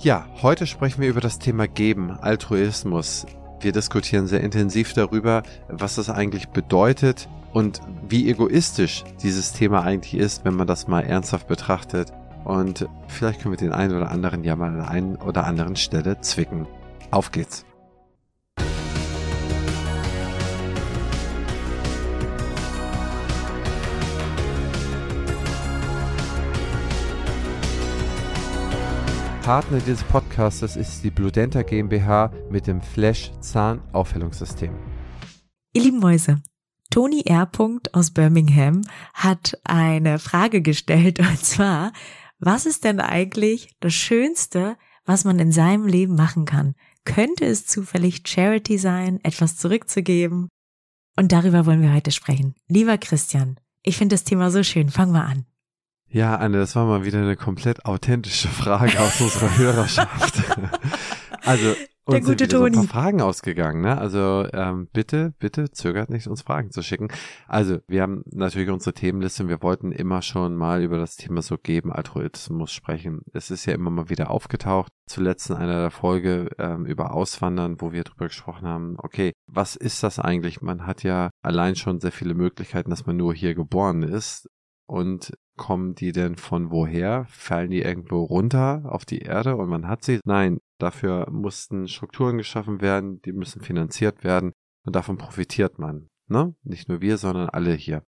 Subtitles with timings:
[0.00, 3.26] Ja, heute sprechen wir über das Thema Geben, Altruismus.
[3.58, 10.14] Wir diskutieren sehr intensiv darüber, was das eigentlich bedeutet und wie egoistisch dieses Thema eigentlich
[10.14, 12.12] ist, wenn man das mal ernsthaft betrachtet.
[12.44, 15.74] Und vielleicht können wir den einen oder anderen ja mal an der einen oder anderen
[15.74, 16.68] Stelle zwicken.
[17.10, 17.66] Auf geht's.
[29.48, 34.74] Partner dieses Podcasts ist die Bludenta GmbH mit dem Flash Zahnaufhellungssystem.
[35.72, 36.42] Ihr lieben Mäuse,
[36.90, 37.50] Toni R.
[37.92, 38.82] aus Birmingham
[39.14, 41.94] hat eine Frage gestellt und zwar,
[42.38, 44.76] was ist denn eigentlich das Schönste,
[45.06, 46.74] was man in seinem Leben machen kann?
[47.06, 50.50] Könnte es zufällig Charity sein, etwas zurückzugeben?
[51.16, 52.54] Und darüber wollen wir heute sprechen.
[52.68, 54.90] Lieber Christian, ich finde das Thema so schön.
[54.90, 55.46] Fangen wir an.
[56.10, 60.42] Ja, Anne, das war mal wieder eine komplett authentische Frage aus unserer Hörerschaft.
[61.44, 61.74] also
[62.06, 63.98] uns sind wieder so ein paar Fragen ausgegangen, ne?
[63.98, 67.08] Also ähm, bitte, bitte zögert nicht, uns Fragen zu schicken.
[67.46, 71.42] Also wir haben natürlich unsere Themenliste und wir wollten immer schon mal über das Thema
[71.42, 73.20] so geben, Altruismus sprechen.
[73.34, 74.90] Es ist ja immer mal wieder aufgetaucht.
[75.06, 79.76] Zuletzt in einer der Folge ähm, über Auswandern, wo wir drüber gesprochen haben, okay, was
[79.76, 80.62] ist das eigentlich?
[80.62, 84.48] Man hat ja allein schon sehr viele Möglichkeiten, dass man nur hier geboren ist.
[84.86, 87.26] Und kommen die denn von woher?
[87.28, 90.20] Fallen die irgendwo runter auf die Erde und man hat sie?
[90.24, 94.52] Nein, dafür mussten Strukturen geschaffen werden, die müssen finanziert werden
[94.86, 96.08] und davon profitiert man.
[96.28, 96.54] Ne?
[96.62, 98.02] Nicht nur wir, sondern alle hier.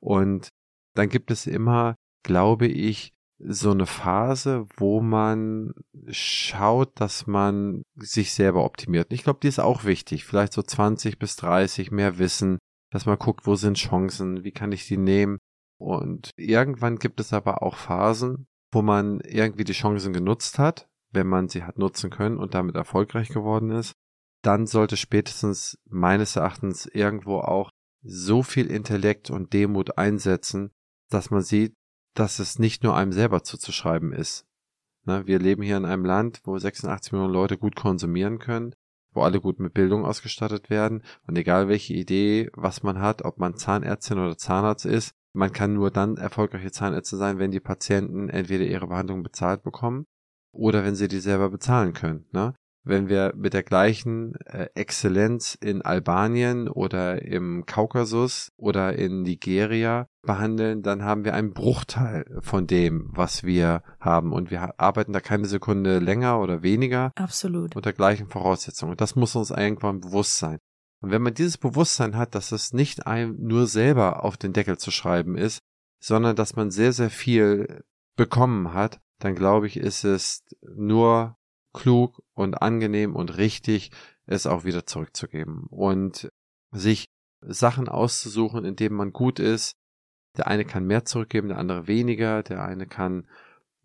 [0.00, 0.48] Und
[0.94, 5.72] dann gibt es immer, glaube ich, so eine Phase, wo man
[6.08, 9.12] schaut, dass man sich selber optimiert.
[9.12, 10.24] Ich glaube, die ist auch wichtig.
[10.24, 12.58] Vielleicht so 20 bis 30 mehr Wissen,
[12.90, 15.38] dass man guckt, wo sind Chancen, wie kann ich die nehmen,
[15.78, 21.26] und irgendwann gibt es aber auch Phasen, wo man irgendwie die Chancen genutzt hat, wenn
[21.26, 23.94] man sie hat nutzen können und damit erfolgreich geworden ist.
[24.42, 27.70] Dann sollte spätestens meines Erachtens irgendwo auch
[28.02, 30.70] so viel Intellekt und Demut einsetzen,
[31.10, 31.74] dass man sieht,
[32.14, 34.46] dass es nicht nur einem selber zuzuschreiben ist.
[35.04, 38.74] Ne, wir leben hier in einem Land, wo 86 Millionen Leute gut konsumieren können,
[39.12, 43.38] wo alle gut mit Bildung ausgestattet werden und egal welche Idee, was man hat, ob
[43.38, 48.28] man Zahnärztin oder Zahnarzt ist, man kann nur dann erfolgreiche Zahnärzte sein, wenn die Patienten
[48.28, 50.04] entweder ihre Behandlung bezahlt bekommen
[50.52, 52.26] oder wenn sie die selber bezahlen können.
[52.32, 52.54] Ne?
[52.84, 60.06] Wenn wir mit der gleichen äh, Exzellenz in Albanien oder im Kaukasus oder in Nigeria
[60.22, 64.32] behandeln, dann haben wir einen Bruchteil von dem, was wir haben.
[64.32, 67.12] Und wir arbeiten da keine Sekunde länger oder weniger.
[67.16, 67.76] Absolut.
[67.76, 68.92] Unter gleichen Voraussetzungen.
[68.92, 70.58] Und das muss uns irgendwann bewusst sein.
[71.00, 74.78] Und wenn man dieses Bewusstsein hat, dass es nicht einem nur selber auf den Deckel
[74.78, 75.60] zu schreiben ist,
[76.00, 77.84] sondern dass man sehr, sehr viel
[78.16, 81.36] bekommen hat, dann glaube ich, ist es nur
[81.72, 83.90] klug und angenehm und richtig,
[84.26, 86.30] es auch wieder zurückzugeben und
[86.70, 87.06] sich
[87.40, 89.76] Sachen auszusuchen, in denen man gut ist.
[90.36, 93.26] Der eine kann mehr zurückgeben, der andere weniger, der eine kann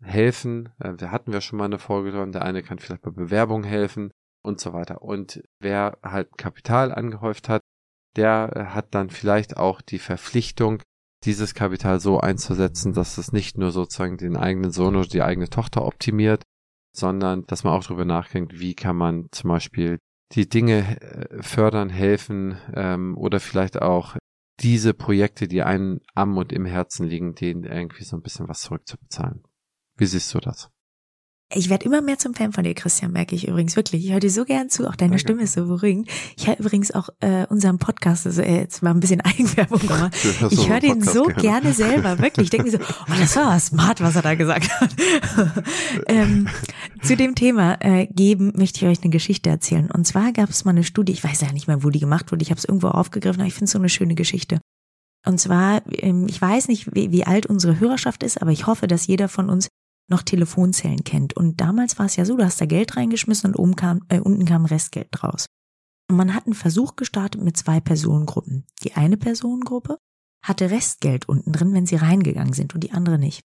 [0.00, 3.10] helfen, äh, da hatten wir schon mal eine Folge dran, der eine kann vielleicht bei
[3.10, 4.12] Bewerbung helfen,
[4.44, 5.02] und so weiter.
[5.02, 7.62] Und wer halt Kapital angehäuft hat,
[8.16, 10.82] der äh, hat dann vielleicht auch die Verpflichtung,
[11.24, 15.48] dieses Kapital so einzusetzen, dass es nicht nur sozusagen den eigenen Sohn oder die eigene
[15.48, 16.42] Tochter optimiert,
[16.94, 19.98] sondern dass man auch darüber nachdenkt, wie kann man zum Beispiel
[20.32, 24.16] die Dinge äh, fördern, helfen ähm, oder vielleicht auch
[24.60, 28.60] diese Projekte, die einen am und im Herzen liegen, denen irgendwie so ein bisschen was
[28.60, 29.42] zurückzubezahlen.
[29.96, 30.70] Wie siehst du das?
[31.52, 34.04] Ich werde immer mehr zum Fan von dir, Christian, merke ich übrigens wirklich.
[34.04, 35.20] Ich höre dir so gern zu, auch deine Danke.
[35.20, 36.08] Stimme ist so beruhigend.
[36.36, 40.10] Ich höre übrigens auch äh, unseren Podcast, also äh, jetzt mal ein bisschen Eigenwerbung, aber
[40.50, 41.42] ich höre den so gerne.
[41.42, 42.46] gerne selber, wirklich.
[42.46, 44.94] Ich denke mir so, oh, das war smart, was er da gesagt hat.
[46.08, 46.48] ähm,
[47.02, 49.90] zu dem Thema äh, geben möchte ich euch eine Geschichte erzählen.
[49.90, 52.32] Und zwar gab es mal eine Studie, ich weiß ja nicht mehr, wo die gemacht
[52.32, 54.60] wurde, ich habe es irgendwo aufgegriffen, aber ich finde es so eine schöne Geschichte.
[55.26, 58.86] Und zwar, ähm, ich weiß nicht, wie, wie alt unsere Hörerschaft ist, aber ich hoffe,
[58.86, 59.68] dass jeder von uns
[60.10, 61.34] noch Telefonzellen kennt.
[61.34, 64.20] Und damals war es ja so, du hast da Geld reingeschmissen und oben kam, äh,
[64.20, 65.46] unten kam Restgeld draus.
[66.10, 68.66] Und man hat einen Versuch gestartet mit zwei Personengruppen.
[68.82, 69.98] Die eine Personengruppe
[70.44, 73.40] hatte Restgeld unten drin, wenn sie reingegangen sind und die andere nicht.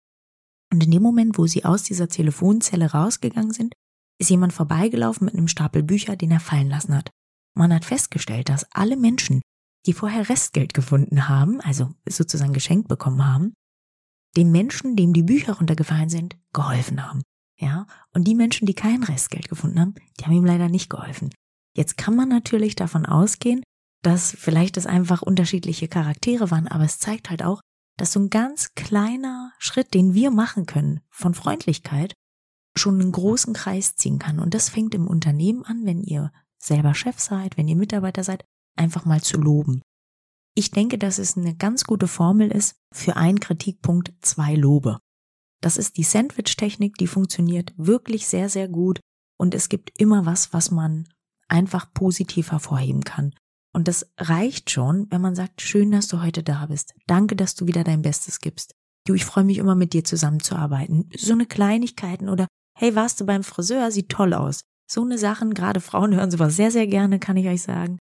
[0.71, 3.73] Und in dem Moment, wo sie aus dieser Telefonzelle rausgegangen sind,
[4.19, 7.09] ist jemand vorbeigelaufen mit einem Stapel Bücher, den er fallen lassen hat.
[7.57, 9.41] Man hat festgestellt, dass alle Menschen,
[9.85, 13.53] die vorher Restgeld gefunden haben, also sozusagen geschenkt bekommen haben,
[14.35, 17.21] dem Menschen, dem die Bücher runtergefallen sind, geholfen haben.
[17.57, 21.29] Ja, und die Menschen, die kein Restgeld gefunden haben, die haben ihm leider nicht geholfen.
[21.75, 23.61] Jetzt kann man natürlich davon ausgehen,
[24.01, 27.61] dass vielleicht es einfach unterschiedliche Charaktere waren, aber es zeigt halt auch,
[27.97, 32.13] dass so ein ganz kleiner Schritt, den wir machen können von Freundlichkeit,
[32.77, 34.39] schon einen großen Kreis ziehen kann.
[34.39, 38.45] Und das fängt im Unternehmen an, wenn ihr selber Chef seid, wenn ihr Mitarbeiter seid,
[38.77, 39.81] einfach mal zu loben.
[40.55, 44.99] Ich denke, dass es eine ganz gute Formel ist für einen Kritikpunkt zwei Lobe.
[45.61, 48.99] Das ist die Sandwich-Technik, die funktioniert wirklich sehr, sehr gut
[49.37, 51.07] und es gibt immer was, was man
[51.47, 53.33] einfach positiv hervorheben kann.
[53.73, 56.93] Und das reicht schon, wenn man sagt, schön, dass du heute da bist.
[57.07, 58.73] Danke, dass du wieder dein Bestes gibst.
[59.05, 61.09] Du, ich freue mich immer mit dir zusammenzuarbeiten.
[61.15, 62.47] So eine Kleinigkeiten oder
[62.77, 63.91] hey, warst du beim Friseur?
[63.91, 64.61] Sieht toll aus.
[64.89, 67.99] So eine Sachen, gerade Frauen hören sowas sehr, sehr gerne, kann ich euch sagen.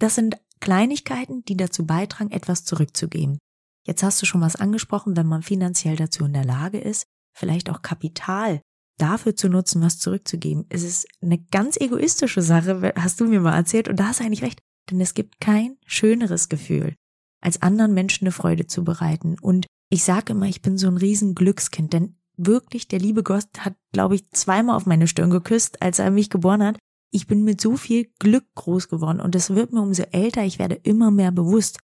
[0.00, 3.38] Das sind Kleinigkeiten, die dazu beitragen, etwas zurückzugeben.
[3.86, 7.04] Jetzt hast du schon was angesprochen, wenn man finanziell dazu in der Lage ist,
[7.36, 8.60] vielleicht auch Kapital
[8.98, 10.66] dafür zu nutzen, was zurückzugeben.
[10.68, 14.24] Es ist eine ganz egoistische Sache, hast du mir mal erzählt, und da hast du
[14.24, 14.60] eigentlich recht,
[14.90, 16.94] denn es gibt kein schöneres Gefühl,
[17.40, 19.36] als anderen Menschen eine Freude zu bereiten.
[19.40, 23.48] Und ich sage immer, ich bin so ein riesen Glückskind, denn wirklich, der liebe Gott
[23.58, 26.78] hat, glaube ich, zweimal auf meine Stirn geküsst, als er mich geboren hat.
[27.14, 30.58] Ich bin mit so viel Glück groß geworden und es wird mir umso älter, ich
[30.58, 31.78] werde immer mehr bewusst.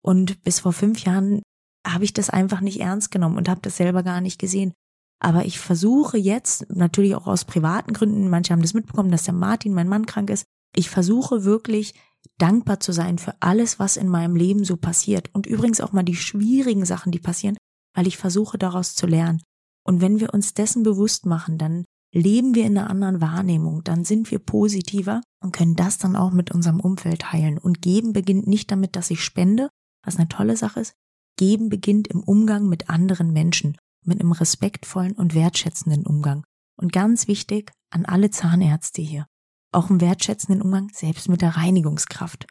[0.00, 1.42] Und bis vor fünf Jahren
[1.84, 4.72] habe ich das einfach nicht ernst genommen und habe das selber gar nicht gesehen.
[5.18, 9.34] Aber ich versuche jetzt, natürlich auch aus privaten Gründen, manche haben das mitbekommen, dass der
[9.34, 10.44] Martin, mein Mann, krank ist.
[10.76, 11.92] Ich versuche wirklich
[12.38, 15.30] dankbar zu sein für alles, was in meinem Leben so passiert.
[15.32, 17.56] Und übrigens auch mal die schwierigen Sachen, die passieren,
[17.96, 19.42] weil ich versuche daraus zu lernen.
[19.84, 21.86] Und wenn wir uns dessen bewusst machen, dann
[22.16, 26.32] leben wir in einer anderen Wahrnehmung, dann sind wir positiver und können das dann auch
[26.32, 27.58] mit unserem Umfeld teilen.
[27.58, 29.68] Und geben beginnt nicht damit, dass ich spende,
[30.04, 30.94] was eine tolle Sache ist.
[31.36, 33.76] Geben beginnt im Umgang mit anderen Menschen
[34.06, 36.44] mit einem respektvollen und wertschätzenden Umgang.
[36.80, 39.26] Und ganz wichtig an alle Zahnärzte hier,
[39.72, 42.46] auch einen wertschätzenden Umgang selbst mit der Reinigungskraft.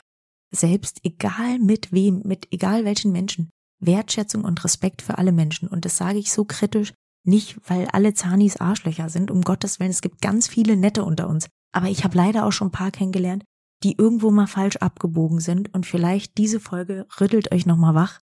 [0.52, 3.50] Selbst egal mit wem, mit egal welchen Menschen.
[3.80, 5.68] Wertschätzung und Respekt für alle Menschen.
[5.68, 6.94] Und das sage ich so kritisch,
[7.26, 11.28] nicht weil alle Zahnis Arschlöcher sind, um Gottes Willen, es gibt ganz viele Nette unter
[11.28, 11.48] uns.
[11.72, 13.44] Aber ich habe leider auch schon ein paar kennengelernt,
[13.84, 18.20] die irgendwo mal falsch abgebogen sind und vielleicht diese Folge rüttelt euch nochmal wach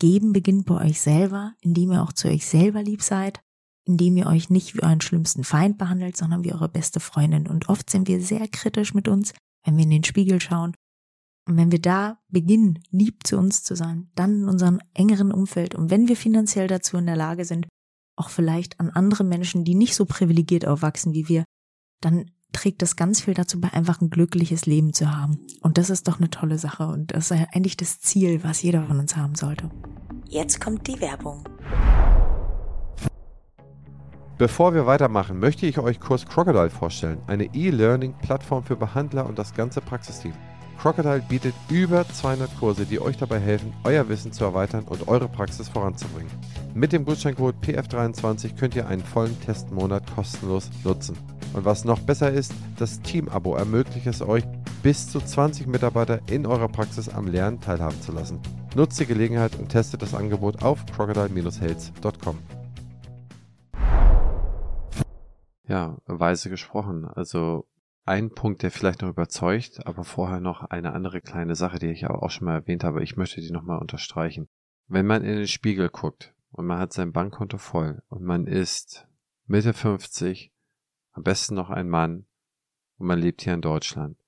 [0.00, 3.40] Geben beginnt bei euch selber, indem ihr auch zu euch selber lieb seid,
[3.86, 7.46] indem ihr euch nicht wie euren schlimmsten Feind behandelt, sondern wie eure beste Freundin.
[7.46, 9.32] Und oft sind wir sehr kritisch mit uns,
[9.64, 10.74] wenn wir in den Spiegel schauen.
[11.46, 15.74] Und wenn wir da beginnen, lieb zu uns zu sein, dann in unserem engeren Umfeld
[15.74, 17.68] und wenn wir finanziell dazu in der Lage sind,
[18.16, 21.44] auch vielleicht an andere Menschen, die nicht so privilegiert aufwachsen wie wir,
[22.00, 25.38] dann trägt das ganz viel dazu bei, einfach ein glückliches Leben zu haben.
[25.60, 28.84] Und das ist doch eine tolle Sache und das ist eigentlich das Ziel, was jeder
[28.86, 29.70] von uns haben sollte.
[30.28, 31.44] Jetzt kommt die Werbung.
[34.36, 39.54] Bevor wir weitermachen, möchte ich euch Kurs Crocodile vorstellen, eine E-Learning-Plattform für Behandler und das
[39.54, 40.34] ganze Praxisteam.
[40.84, 45.28] Crocodile bietet über 200 Kurse, die euch dabei helfen, euer Wissen zu erweitern und eure
[45.28, 46.30] Praxis voranzubringen.
[46.74, 51.16] Mit dem Gutscheincode PF23 könnt ihr einen vollen Testmonat kostenlos nutzen.
[51.54, 54.44] Und was noch besser ist, das Team-Abo ermöglicht es euch,
[54.82, 58.38] bis zu 20 Mitarbeiter in eurer Praxis am Lernen teilhaben zu lassen.
[58.74, 62.36] Nutzt die Gelegenheit und testet das Angebot auf crocodile-health.com.
[65.66, 67.06] Ja, weise gesprochen.
[67.06, 67.64] Also
[68.04, 72.04] ein Punkt, der vielleicht noch überzeugt, aber vorher noch eine andere kleine Sache, die ich
[72.04, 73.02] aber auch schon mal erwähnt habe.
[73.02, 74.48] Ich möchte die nochmal unterstreichen.
[74.88, 79.08] Wenn man in den Spiegel guckt und man hat sein Bankkonto voll und man ist
[79.46, 80.52] Mitte 50,
[81.12, 82.26] am besten noch ein Mann
[82.98, 84.18] und man lebt hier in Deutschland,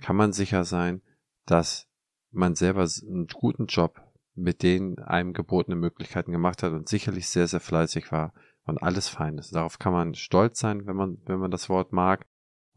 [0.00, 1.00] kann man sicher sein,
[1.46, 1.88] dass
[2.32, 4.02] man selber einen guten Job
[4.34, 9.08] mit den einem gebotenen Möglichkeiten gemacht hat und sicherlich sehr, sehr fleißig war und alles
[9.08, 9.40] fein.
[9.52, 12.26] Darauf kann man stolz sein, wenn man, wenn man das Wort mag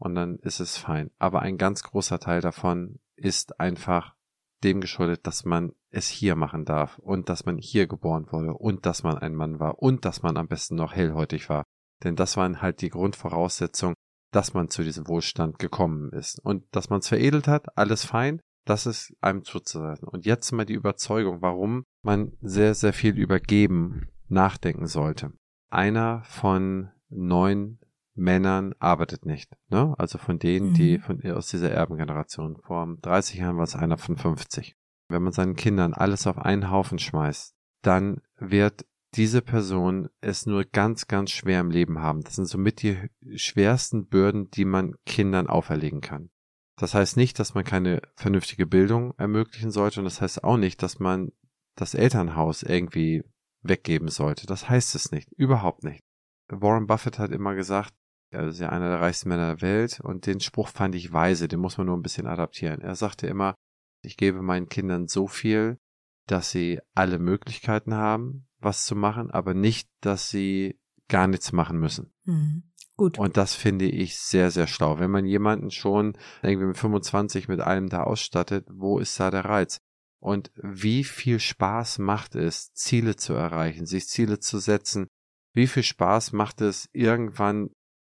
[0.00, 1.10] und dann ist es fein.
[1.18, 4.16] Aber ein ganz großer Teil davon ist einfach
[4.64, 8.86] dem geschuldet, dass man es hier machen darf und dass man hier geboren wurde und
[8.86, 11.64] dass man ein Mann war und dass man am besten noch hellhäutig war.
[12.02, 13.94] Denn das waren halt die Grundvoraussetzungen,
[14.32, 16.38] dass man zu diesem Wohlstand gekommen ist.
[16.42, 20.08] Und dass man es veredelt hat, alles fein, das ist einem zuzusetzen.
[20.08, 25.32] Und jetzt mal die Überzeugung, warum man sehr, sehr viel über Geben nachdenken sollte.
[25.70, 27.78] Einer von neun
[28.20, 29.56] Männern arbeitet nicht.
[29.68, 29.94] Ne?
[29.98, 31.02] Also von denen, die mhm.
[31.02, 32.58] von, aus dieser Erbengeneration.
[32.62, 34.76] Vor 30 Jahren war es einer von 50.
[35.08, 40.64] Wenn man seinen Kindern alles auf einen Haufen schmeißt, dann wird diese Person es nur
[40.64, 42.22] ganz, ganz schwer im Leben haben.
[42.22, 42.96] Das sind somit die
[43.34, 46.30] schwersten Bürden, die man Kindern auferlegen kann.
[46.76, 50.82] Das heißt nicht, dass man keine vernünftige Bildung ermöglichen sollte und das heißt auch nicht,
[50.82, 51.32] dass man
[51.74, 53.24] das Elternhaus irgendwie
[53.62, 54.46] weggeben sollte.
[54.46, 55.30] Das heißt es nicht.
[55.32, 56.04] Überhaupt nicht.
[56.48, 57.94] Warren Buffett hat immer gesagt,
[58.30, 61.48] er ist ja einer der reichsten Männer der Welt und den Spruch fand ich weise,
[61.48, 62.80] den muss man nur ein bisschen adaptieren.
[62.80, 63.54] Er sagte immer,
[64.02, 65.78] ich gebe meinen Kindern so viel,
[66.26, 71.78] dass sie alle Möglichkeiten haben, was zu machen, aber nicht, dass sie gar nichts machen
[71.78, 72.12] müssen.
[72.24, 72.70] Mhm.
[72.96, 73.18] Gut.
[73.18, 74.98] Und das finde ich sehr, sehr schlau.
[74.98, 79.46] Wenn man jemanden schon irgendwie mit 25 mit allem da ausstattet, wo ist da der
[79.46, 79.78] Reiz?
[80.20, 85.08] Und wie viel Spaß macht es, Ziele zu erreichen, sich Ziele zu setzen?
[85.54, 87.70] Wie viel Spaß macht es, irgendwann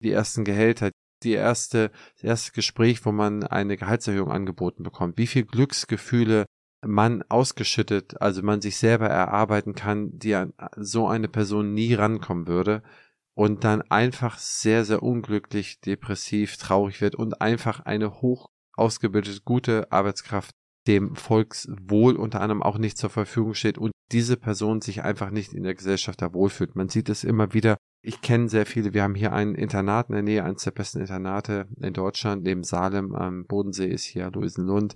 [0.04, 0.92] die ersten Gehälter,
[1.24, 5.18] die erste, das erste Gespräch, wo man eine Gehaltserhöhung angeboten bekommt?
[5.18, 6.46] Wie viel Glücksgefühle
[6.86, 12.48] man ausgeschüttet, also man sich selber erarbeiten kann, die an so eine Person nie rankommen
[12.48, 12.84] würde
[13.36, 19.92] und dann einfach sehr, sehr unglücklich, depressiv, traurig wird und einfach eine hoch ausgebildete, gute
[19.92, 20.56] Arbeitskraft
[20.88, 25.54] dem Volkswohl unter anderem auch nicht zur Verfügung steht und diese Person sich einfach nicht
[25.54, 26.76] in der Gesellschaft da wohlfühlt.
[26.76, 27.78] Man sieht es immer wieder.
[28.02, 28.94] Ich kenne sehr viele.
[28.94, 32.44] Wir haben hier ein Internat in der Nähe, eines der besten Internate in Deutschland.
[32.44, 34.96] Neben Salem am Bodensee ist hier Luisenlund.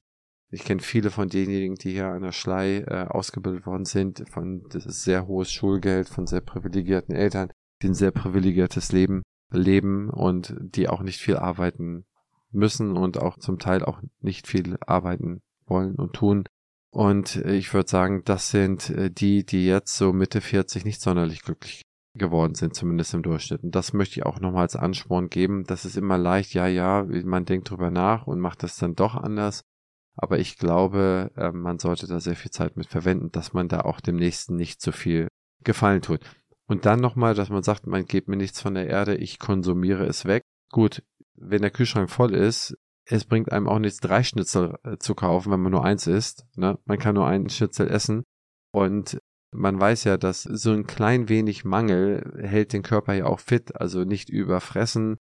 [0.50, 4.64] Ich kenne viele von denjenigen, die hier an der Schlei äh, ausgebildet worden sind, von
[4.70, 7.52] das ist sehr hohes Schulgeld, von sehr privilegierten Eltern,
[7.82, 12.06] die ein sehr privilegiertes Leben leben und die auch nicht viel arbeiten
[12.52, 16.46] müssen und auch zum Teil auch nicht viel arbeiten wollen und tun.
[16.92, 21.42] Und ich würde sagen, das sind äh, die, die jetzt so Mitte 40 nicht sonderlich
[21.42, 21.82] glücklich
[22.18, 23.64] geworden sind, zumindest im Durchschnitt.
[23.64, 25.64] Und das möchte ich auch nochmal als Ansporn geben.
[25.66, 29.16] Das ist immer leicht, ja, ja, man denkt drüber nach und macht das dann doch
[29.16, 29.62] anders.
[30.16, 33.82] Aber ich glaube, äh, man sollte da sehr viel Zeit mit verwenden, dass man da
[33.82, 35.28] auch dem Nächsten nicht so viel
[35.64, 36.22] Gefallen tut.
[36.68, 40.06] Und dann nochmal, dass man sagt, man gibt mir nichts von der Erde, ich konsumiere
[40.06, 40.42] es weg.
[40.72, 41.04] Gut,
[41.36, 42.76] wenn der Kühlschrank voll ist,
[43.10, 46.46] es bringt einem auch nichts, drei Schnitzel äh, zu kaufen, wenn man nur eins isst.
[46.56, 46.78] Ne?
[46.86, 48.24] Man kann nur einen Schnitzel essen.
[48.72, 49.20] Und
[49.52, 53.80] man weiß ja, dass so ein klein wenig Mangel hält den Körper ja auch fit,
[53.80, 55.18] also nicht überfressen.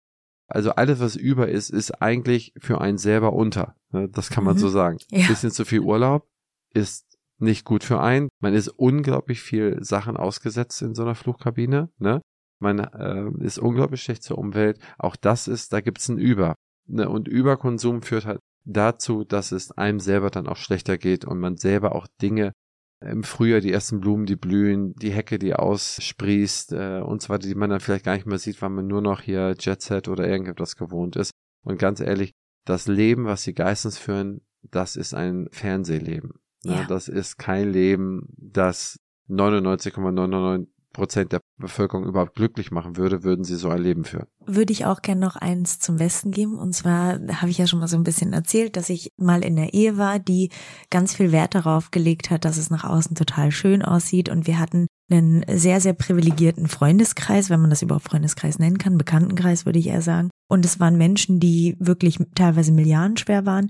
[0.48, 3.76] Also alles, was über ist, ist eigentlich für einen selber unter.
[3.92, 4.08] Ne?
[4.08, 4.60] Das kann man mhm.
[4.60, 4.98] so sagen.
[5.10, 5.26] Ja.
[5.26, 6.26] Bisschen zu viel Urlaub
[6.74, 8.28] ist nicht gut für einen.
[8.40, 11.90] Man ist unglaublich viel Sachen ausgesetzt in so einer Flugkabine.
[11.98, 12.20] Ne?
[12.60, 14.78] Man äh, ist unglaublich schlecht zur Umwelt.
[14.98, 16.54] Auch das ist, da gibt's ein Über.
[16.86, 17.08] Ne?
[17.08, 21.56] Und Überkonsum führt halt dazu, dass es einem selber dann auch schlechter geht und man
[21.56, 22.52] selber auch Dinge
[23.00, 27.46] im Frühjahr die ersten Blumen, die blühen, die Hecke, die aussprießt äh, und so weiter,
[27.46, 30.26] die man dann vielleicht gar nicht mehr sieht, weil man nur noch hier Jetset oder
[30.26, 31.30] irgendetwas gewohnt ist.
[31.62, 32.32] Und ganz ehrlich,
[32.64, 36.40] das Leben, was die Geistens führen, das ist ein Fernsehleben.
[36.64, 36.74] Ne?
[36.74, 36.84] Ja.
[36.84, 40.66] Das ist kein Leben, das 99,99
[40.96, 44.26] Prozent der Bevölkerung überhaupt glücklich machen würde, würden sie so ein Leben führen.
[44.46, 46.58] Würde ich auch gerne noch eins zum Westen geben.
[46.58, 49.56] Und zwar habe ich ja schon mal so ein bisschen erzählt, dass ich mal in
[49.56, 50.50] der Ehe war, die
[50.90, 54.30] ganz viel Wert darauf gelegt hat, dass es nach außen total schön aussieht.
[54.30, 58.98] Und wir hatten einen sehr, sehr privilegierten Freundeskreis, wenn man das überhaupt Freundeskreis nennen kann,
[58.98, 60.30] Bekanntenkreis würde ich eher sagen.
[60.48, 63.68] Und es waren Menschen, die wirklich teilweise milliardenschwer waren.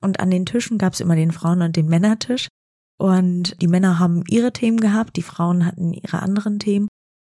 [0.00, 2.48] Und an den Tischen gab es immer den Frauen- und den Männertisch.
[3.00, 6.86] Und die Männer haben ihre Themen gehabt, die Frauen hatten ihre anderen Themen.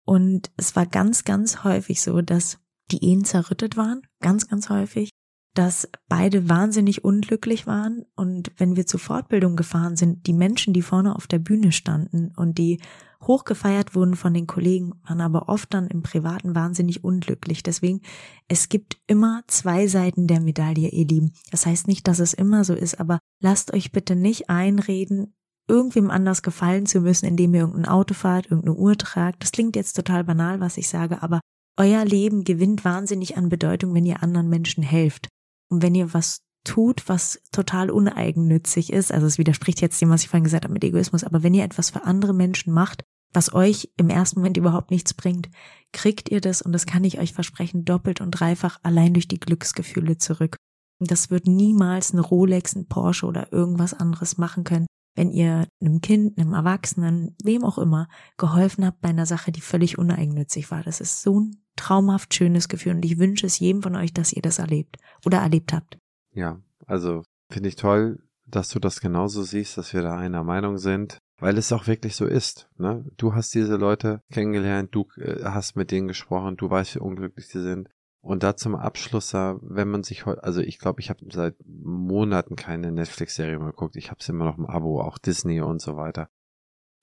[0.05, 2.59] Und es war ganz, ganz häufig so, dass
[2.91, 5.09] die Ehen zerrüttet waren, ganz, ganz häufig,
[5.55, 8.03] dass beide wahnsinnig unglücklich waren.
[8.17, 12.33] Und wenn wir zur Fortbildung gefahren sind, die Menschen, die vorne auf der Bühne standen
[12.35, 12.81] und die
[13.21, 17.63] hochgefeiert wurden von den Kollegen, waren aber oft dann im Privaten wahnsinnig unglücklich.
[17.63, 18.01] Deswegen,
[18.49, 21.31] es gibt immer zwei Seiten der Medaille, ihr Lieben.
[21.51, 25.33] Das heißt nicht, dass es immer so ist, aber lasst euch bitte nicht einreden,
[25.67, 29.41] irgendwem anders gefallen zu müssen, indem ihr irgendein Auto fahrt, irgendeine Uhr tragt.
[29.43, 31.39] Das klingt jetzt total banal, was ich sage, aber
[31.77, 35.27] euer Leben gewinnt wahnsinnig an Bedeutung, wenn ihr anderen Menschen helft.
[35.69, 40.23] Und wenn ihr was tut, was total uneigennützig ist, also es widerspricht jetzt dem, was
[40.23, 43.03] ich vorhin gesagt habe mit Egoismus, aber wenn ihr etwas für andere Menschen macht,
[43.33, 45.49] was euch im ersten Moment überhaupt nichts bringt,
[45.91, 49.39] kriegt ihr das, und das kann ich euch versprechen, doppelt und dreifach allein durch die
[49.39, 50.55] Glücksgefühle zurück.
[50.99, 55.67] Und das wird niemals eine Rolex, ein Porsche oder irgendwas anderes machen können, wenn ihr
[55.81, 60.71] einem Kind, einem Erwachsenen, wem auch immer, geholfen habt bei einer Sache, die völlig uneigennützig
[60.71, 60.83] war.
[60.83, 64.33] Das ist so ein traumhaft schönes Gefühl und ich wünsche es jedem von euch, dass
[64.33, 65.97] ihr das erlebt oder erlebt habt.
[66.33, 70.77] Ja, also finde ich toll, dass du das genauso siehst, dass wir da einer Meinung
[70.77, 72.69] sind, weil es auch wirklich so ist.
[72.77, 73.05] Ne?
[73.17, 77.47] Du hast diese Leute kennengelernt, du äh, hast mit denen gesprochen, du weißt, wie unglücklich
[77.47, 77.89] sie sind.
[78.23, 82.55] Und da zum Abschluss, wenn man sich heute, also ich glaube, ich habe seit Monaten
[82.55, 83.97] keine Netflix-Serie mehr geguckt.
[83.97, 86.29] Ich habe es immer noch im Abo, auch Disney und so weiter.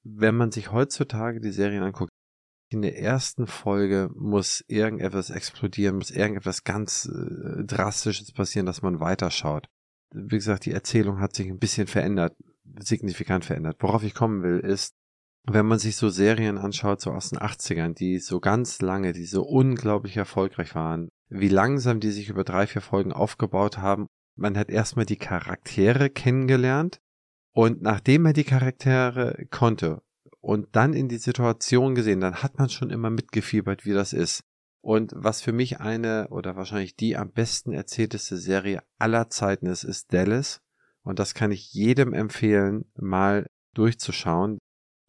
[0.02, 2.10] Wenn man sich heutzutage die Serien anguckt,
[2.70, 9.00] in der ersten Folge muss irgendetwas explodieren, muss irgendetwas ganz äh, Drastisches passieren, dass man
[9.00, 9.68] weiterschaut.
[10.14, 12.34] Wie gesagt, die Erzählung hat sich ein bisschen verändert,
[12.78, 13.76] signifikant verändert.
[13.80, 14.94] Worauf ich kommen will, ist,
[15.52, 19.26] wenn man sich so Serien anschaut, so aus den 80ern, die so ganz lange, die
[19.26, 24.06] so unglaublich erfolgreich waren, wie langsam die sich über drei, vier Folgen aufgebaut haben.
[24.36, 27.00] Man hat erstmal die Charaktere kennengelernt
[27.52, 30.02] und nachdem er die Charaktere konnte
[30.40, 34.42] und dann in die Situation gesehen, dann hat man schon immer mitgefiebert, wie das ist.
[34.82, 39.84] Und was für mich eine oder wahrscheinlich die am besten erzählteste Serie aller Zeiten ist,
[39.84, 40.60] ist Dallas.
[41.02, 44.58] Und das kann ich jedem empfehlen, mal durchzuschauen.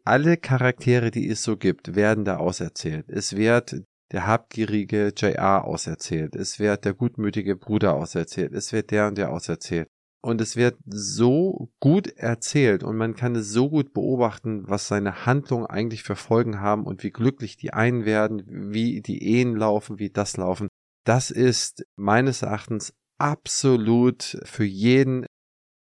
[0.03, 3.09] Alle Charaktere, die es so gibt, werden da auserzählt.
[3.09, 6.35] Es wird der habgierige JR auserzählt.
[6.35, 8.53] Es wird der gutmütige Bruder auserzählt.
[8.53, 9.87] Es wird der und der auserzählt.
[10.23, 15.25] Und es wird so gut erzählt und man kann es so gut beobachten, was seine
[15.25, 19.97] Handlungen eigentlich für Folgen haben und wie glücklich die einen werden, wie die Ehen laufen,
[19.97, 20.67] wie das laufen.
[21.05, 25.25] Das ist meines Erachtens absolut für jeden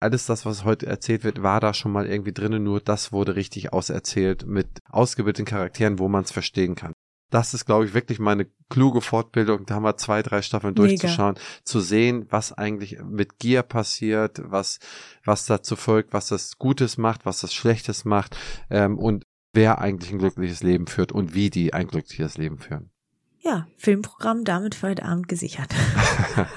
[0.00, 3.36] alles das, was heute erzählt wird, war da schon mal irgendwie drinnen, nur das wurde
[3.36, 6.92] richtig auserzählt mit ausgebildeten Charakteren, wo man es verstehen kann
[7.30, 11.34] das ist, glaube ich, wirklich meine kluge Fortbildung, da haben wir zwei, drei Staffeln durchzuschauen,
[11.34, 11.44] Mega.
[11.64, 14.78] zu sehen, was eigentlich mit Gier passiert, was,
[15.24, 18.36] was dazu folgt, was das Gutes macht, was das Schlechtes macht
[18.70, 22.90] ähm, und wer eigentlich ein glückliches Leben führt und wie die ein glückliches Leben führen.
[23.40, 25.74] Ja, Filmprogramm damit für heute Abend gesichert.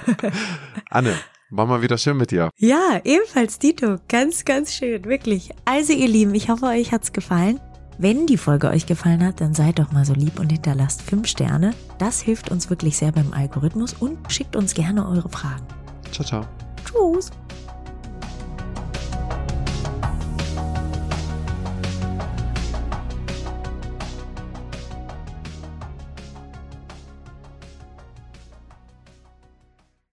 [0.90, 1.16] Anne,
[1.50, 2.50] war mal wieder schön mit dir.
[2.56, 3.96] Ja, ebenfalls Dito.
[4.08, 5.50] Ganz, ganz schön, wirklich.
[5.64, 7.60] Also ihr Lieben, ich hoffe, euch hat's gefallen.
[7.98, 11.26] Wenn die Folge euch gefallen hat, dann seid doch mal so lieb und hinterlasst fünf
[11.26, 11.74] Sterne.
[11.98, 15.66] Das hilft uns wirklich sehr beim Algorithmus und schickt uns gerne eure Fragen.
[16.10, 16.46] Ciao, ciao.
[16.84, 17.30] Tschüss.